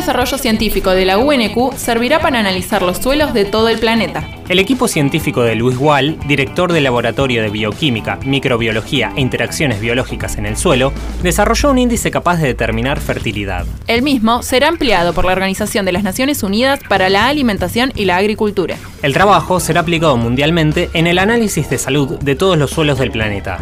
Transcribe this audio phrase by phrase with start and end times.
[0.00, 4.26] Un desarrollo científico de la UNQ servirá para analizar los suelos de todo el planeta.
[4.48, 10.38] El equipo científico de Luis Wall, director del Laboratorio de Bioquímica, Microbiología e Interacciones Biológicas
[10.38, 13.66] en el Suelo, desarrolló un índice capaz de determinar fertilidad.
[13.88, 18.06] El mismo será empleado por la Organización de las Naciones Unidas para la Alimentación y
[18.06, 18.76] la Agricultura.
[19.02, 23.10] El trabajo será aplicado mundialmente en el análisis de salud de todos los suelos del
[23.10, 23.58] planeta.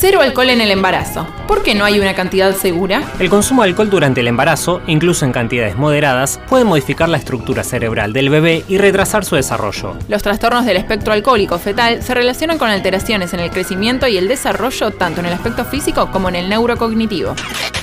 [0.00, 1.26] Cero alcohol en el embarazo.
[1.46, 3.02] ¿Por qué no hay una cantidad segura?
[3.18, 7.62] El consumo de alcohol durante el embarazo, incluso en cantidades moderadas, puede modificar la estructura
[7.62, 9.98] cerebral del bebé y retrasar su desarrollo.
[10.08, 14.26] Los trastornos del espectro alcohólico fetal se relacionan con alteraciones en el crecimiento y el
[14.26, 17.34] desarrollo tanto en el aspecto físico como en el neurocognitivo.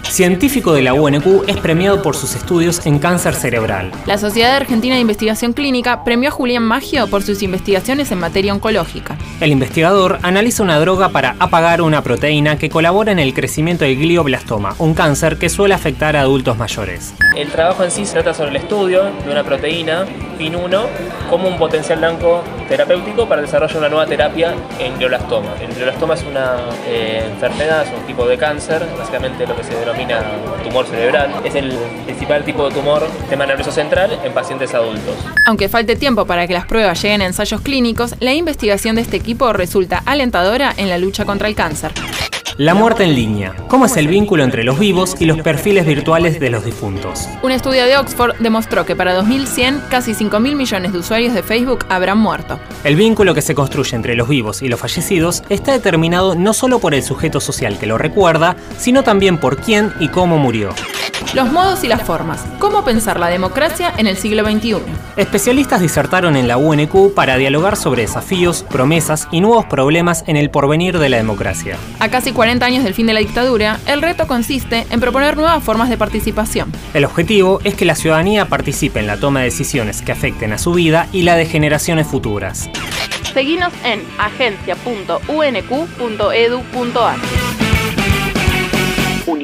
[0.10, 3.92] Científico de la UNQ, es premiado por sus estudios en cáncer cerebral.
[4.06, 8.54] La Sociedad Argentina de Investigación Clínica premió a Julián Maggio por sus investigaciones en materia
[8.54, 9.18] oncológica.
[9.42, 13.98] El investigador analiza una droga para apagar una proteína que colabora en el crecimiento del
[13.98, 17.14] glioblastoma, un cáncer que suele afectar a adultos mayores.
[17.36, 20.06] El trabajo en sí se trata sobre el estudio de una proteína,
[20.38, 20.86] PIN1,
[21.30, 25.56] como un potencial blanco terapéutico para desarrollar una nueva terapia en glioblastoma.
[25.62, 29.76] El glioblastoma es una eh, enfermedad, es un tipo de cáncer, básicamente lo que se
[29.76, 30.22] denomina
[30.64, 31.32] tumor cerebral.
[31.44, 31.72] Es el
[32.06, 35.16] principal tipo de tumor, tema nervioso central, en pacientes adultos.
[35.46, 39.18] Aunque falte tiempo para que las pruebas lleguen a ensayos clínicos, la investigación de este
[39.18, 41.92] equipo resulta alentadora en la lucha contra el cáncer.
[42.58, 43.54] La muerte en línea.
[43.68, 47.30] ¿Cómo es el vínculo entre los vivos y los perfiles virtuales de los difuntos?
[47.44, 51.86] Un estudio de Oxford demostró que para 2100 casi 5.000 millones de usuarios de Facebook
[51.88, 52.60] habrán muerto.
[52.84, 56.80] El vínculo que se construye entre los vivos y los fallecidos está determinado no solo
[56.80, 60.70] por el sujeto social que lo recuerda, sino también por quién y cómo murió.
[61.34, 62.44] Los modos y las formas.
[62.60, 64.78] ¿Cómo pensar la democracia en el siglo XXI?
[65.18, 70.50] Especialistas disertaron en la UNQ para dialogar sobre desafíos, promesas y nuevos problemas en el
[70.50, 71.78] porvenir de la democracia.
[72.00, 75.64] A casi 40 años del fin de la dictadura, el reto consiste en proponer nuevas
[75.64, 76.72] formas de participación.
[76.94, 80.58] El objetivo es que la ciudadanía participe en la toma de decisiones que afecten a
[80.58, 82.70] su vida y la de generaciones futuras.
[83.34, 87.18] Seguinos en agencia.unq.edu.ar.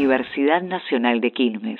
[0.03, 1.79] Universidad Nacional de Quilmes.